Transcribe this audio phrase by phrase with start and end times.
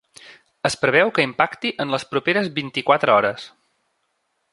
[0.69, 3.45] Es preveu que impacti en les properes vint-i-quatre hores.